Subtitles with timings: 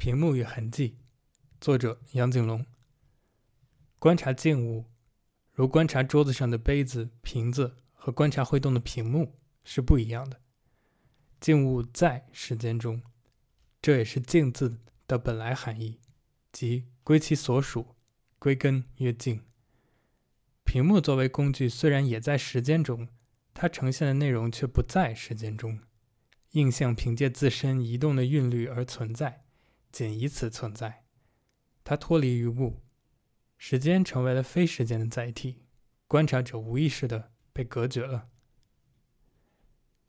[0.00, 0.96] 屏幕与痕迹，
[1.60, 2.64] 作者杨景龙。
[3.98, 4.86] 观察静物，
[5.52, 10.40] 如观察桌子上的杯子、瓶子，和观察会动的屏幕是不一样的。
[11.38, 13.02] 静物在时间中，
[13.82, 16.00] 这也是“静”字的本来含义，
[16.50, 17.94] 即归其所属，
[18.38, 19.42] 归根曰静。
[20.64, 23.06] 屏幕作为工具，虽然也在时间中，
[23.52, 25.78] 它呈现的内容却不在时间中。
[26.52, 29.39] 印象凭借自身移动的韵律而存在。
[29.92, 31.04] 仅以此存在，
[31.84, 32.82] 它脱离于物，
[33.58, 35.64] 时间成为了非时间的载体，
[36.06, 38.28] 观察者无意识的被隔绝了。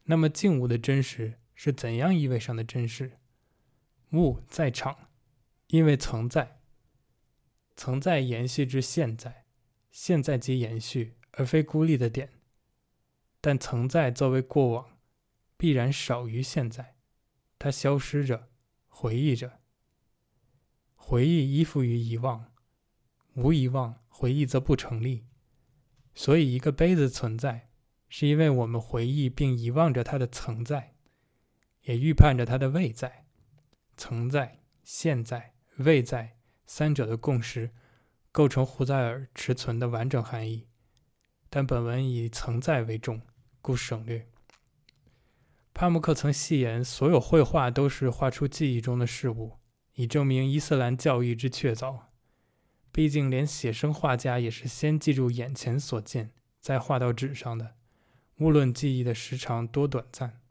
[0.03, 3.19] 那么静物的真实是怎样意味上的真实？
[4.13, 5.09] 物在场，
[5.67, 6.59] 因为曾在，
[7.75, 9.45] 曾在延续至现在，
[9.89, 12.29] 现在即延续而非孤立的点。
[13.39, 14.99] 但曾在作为过往，
[15.57, 16.97] 必然少于现在，
[17.57, 18.49] 它消失着，
[18.87, 19.60] 回忆着。
[21.03, 22.45] 回忆依附于遗忘，
[23.33, 25.25] 无遗忘，回忆则不成立。
[26.13, 27.69] 所以，一个杯子存在，
[28.07, 30.93] 是因为我们回忆并遗忘着它的存在，
[31.81, 33.25] 也预判着它的未在。
[33.97, 37.71] 曾在、现在、未在三者的共识，
[38.31, 40.67] 构成胡塞尔持存的完整含义。
[41.49, 43.21] 但本文以曾在为重，
[43.61, 44.29] 故省略。
[45.73, 49.57] 帕慕克曾戏言，所有绘画都是画出记忆中的事物。
[49.95, 52.01] 以证明伊斯兰教义之确凿。
[52.91, 57.75] 毕竟，连写生画家也是先记住眼前所见，再画到纸上的。
[58.37, 60.41] 无论记忆的时长多短暂，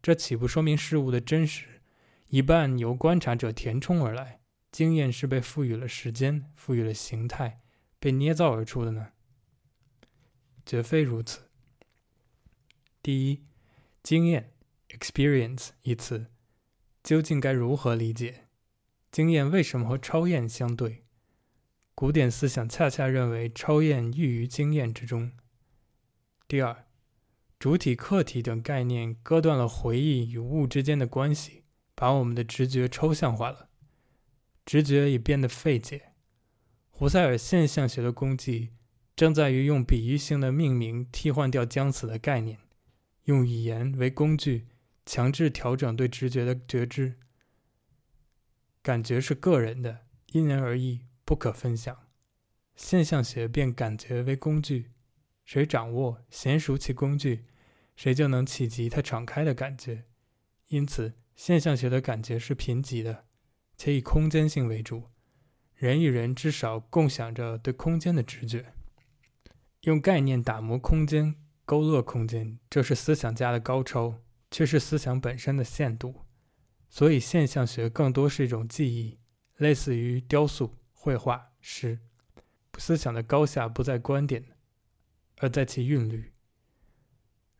[0.00, 1.80] 这岂不说明事物的真实
[2.28, 4.40] 一半由观察者填充而来？
[4.70, 7.58] 经验是被赋予了时间，赋予了形态，
[7.98, 9.08] 被捏造而出的呢？
[10.64, 11.48] 绝非如此。
[13.02, 13.42] 第一，
[14.02, 14.52] 经验
[14.88, 16.26] （experience） 一词
[17.02, 18.46] 究竟该如何理解？
[19.12, 21.04] 经验为什么和超验相对？
[21.94, 25.30] 古典思想恰恰认为超验寓于经验之中。
[26.48, 26.86] 第二，
[27.58, 31.64] 主体、客体等概念割断了回忆与物之间的关系，
[31.94, 33.68] 把我们的直觉抽象化了，
[34.64, 36.12] 直觉也变得费解。
[36.88, 38.70] 胡塞尔现象学的功绩
[39.14, 42.58] 正在于用比喻性的命名替换掉将死的概念，
[43.24, 44.68] 用语言为工具，
[45.04, 47.18] 强制调整对直觉的觉知。
[48.82, 50.00] 感觉是个人的，
[50.32, 51.96] 因人而异，不可分享。
[52.74, 54.90] 现象学变感觉为工具，
[55.44, 57.44] 谁掌握娴熟其工具，
[57.94, 60.06] 谁就能企及它敞开的感觉。
[60.66, 63.26] 因此，现象学的感觉是贫瘠的，
[63.76, 65.04] 且以空间性为主。
[65.76, 68.72] 人与人至少共享着对空间的直觉。
[69.82, 74.20] 用概念打磨空间，勾勒空间，这是思想家的高超，
[74.50, 76.21] 却是思想本身的限度。
[76.94, 79.18] 所以，现象学更多是一种记忆，
[79.56, 81.98] 类似于雕塑、绘画、诗。
[82.76, 84.44] 思想的高下不在观点，
[85.38, 86.34] 而在其韵律。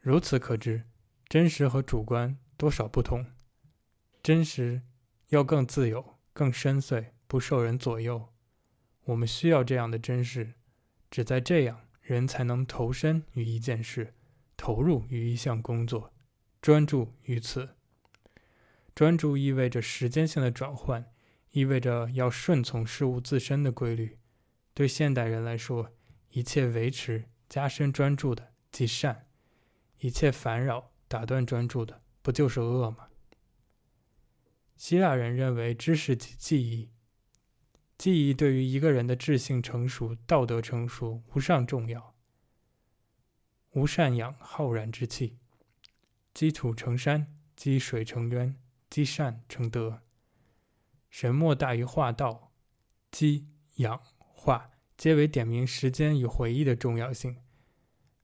[0.00, 0.84] 如此可知，
[1.30, 3.24] 真实和主观多少不同。
[4.22, 4.82] 真实
[5.28, 8.28] 要更自由、更深邃，不受人左右。
[9.04, 10.52] 我们需要这样的真实，
[11.10, 14.12] 只在这样，人才能投身于一件事，
[14.58, 16.12] 投入于一项工作，
[16.60, 17.76] 专注于此。
[18.94, 21.10] 专注意味着时间性的转换，
[21.50, 24.18] 意味着要顺从事物自身的规律。
[24.74, 25.92] 对现代人来说，
[26.30, 29.26] 一切维持、加深专注的即善；
[29.98, 33.08] 一切烦扰、打断专注的，不就是恶吗？
[34.76, 36.90] 希腊人认为知识即记忆，
[37.96, 42.14] 记忆对于一个人的智性成熟、道德成熟无上重要。
[43.72, 45.38] 无善养浩然之气，
[46.34, 48.56] 积土成山，积水成渊。
[48.92, 50.02] 积善成德，
[51.08, 52.52] 神莫大于化道，
[53.10, 57.38] 积养化皆为点明时间与回忆的重要性。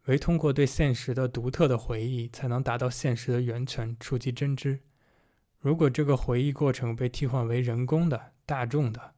[0.05, 4.83] 唯通过对现实的独特的回忆，才能达到现实的源泉，触及真知。
[5.59, 9.15] 如果这个回忆过程被替换为人工的、大众的，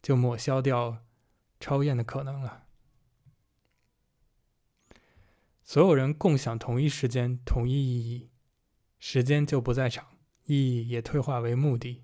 [0.00, 1.04] 就抹消掉
[1.60, 2.64] 超验的可能了。
[5.62, 8.30] 所有人共享同一时间、同一意义，
[8.98, 10.17] 时间就不在场。
[10.48, 12.02] 意义也退化为目的，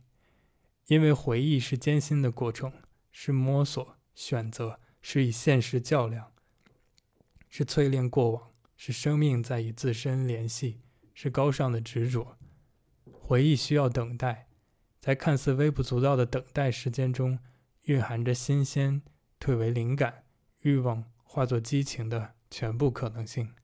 [0.89, 2.71] 因为回忆是艰辛的过程，
[3.11, 6.31] 是摸索、选择，是以现实较量，
[7.49, 10.83] 是淬炼过往，是生命在与自身联系，
[11.15, 12.37] 是高尚的执着。
[13.07, 14.49] 回忆需要等待，
[15.01, 17.39] 在看似微不足道的等待时间中，
[17.85, 19.01] 蕴含着新鲜
[19.41, 20.25] 退为灵感、
[20.61, 23.55] 欲望化作激情的全部可能性。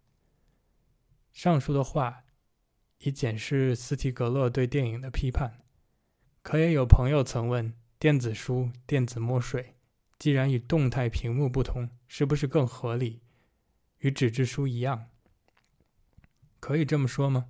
[1.35, 2.25] 上述的话。
[3.01, 5.63] 以检视斯提格勒对电影的批判，
[6.43, 9.75] 可也有朋友曾问：电子书、电子墨水，
[10.19, 13.23] 既然与动态屏幕不同，是不是更合理？
[14.01, 15.09] 与纸质书一样？
[16.59, 17.47] 可以这么说吗？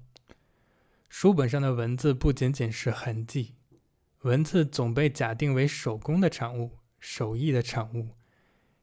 [1.08, 3.56] 书本上的文字不仅仅是痕迹，
[4.20, 8.10] 文字总被假定为手工的产物、手艺的产物，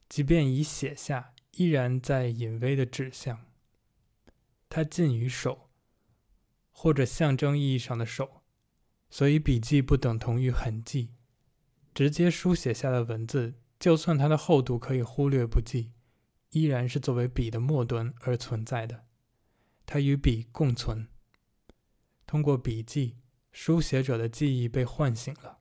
[0.10, 3.46] 即便已写下，依然在隐微的指向。
[4.68, 5.67] 它近于手，
[6.80, 8.44] 或者象征意义上的手。
[9.10, 11.16] 所以，笔记不等同于痕迹。
[11.92, 15.92] 直接书写下的文字，就算它的厚度可以忽略不计，
[16.52, 19.06] 依然是作为笔的末端而存在的。
[19.88, 21.08] 它与笔共存。
[22.28, 23.18] 通过笔记，
[23.52, 25.58] 书写者的记忆被唤醒了。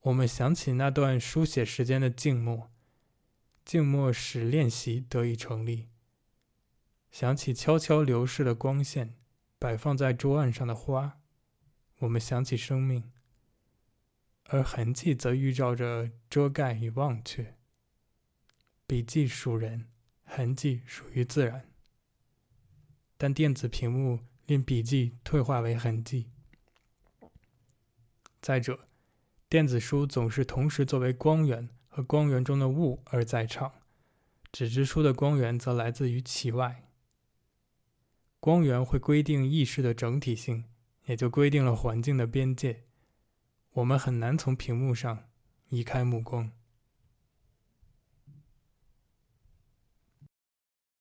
[0.00, 2.72] 我们想起那段书写时间的静默，
[3.62, 5.90] 静默使练习得以成立。
[7.10, 9.16] 想起悄悄流逝的光线，
[9.64, 11.18] 摆放在桌案上的花。
[12.00, 13.10] 我们想起生命，
[14.48, 17.56] 而痕迹则预兆着遮盖与忘却。
[18.86, 19.86] 笔记属人，
[20.26, 21.66] 痕迹属于自然。
[23.16, 26.28] 但电子屏幕令笔记退化为痕迹。
[28.42, 28.86] 再者，
[29.48, 33.72] 电子书总是同时作为光源和光源中的物而在场，
[34.52, 36.82] 纸质书的光源则来自于其外。
[38.44, 40.64] 光源会规定意识的整体性。
[41.06, 42.84] 也就规定了环境的边界，
[43.72, 45.24] 我们很难从屏幕上
[45.70, 46.50] 移开目光。